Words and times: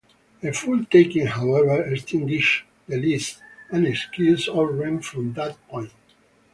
A 0.41 0.51
"full 0.51 0.83
taking", 0.85 1.27
however, 1.27 1.83
extinguishes 1.83 2.65
the 2.87 2.97
lease, 2.97 3.37
and 3.69 3.85
excuses 3.85 4.47
all 4.47 4.65
rent 4.65 5.05
from 5.05 5.33
that 5.33 5.55
point. 5.67 5.91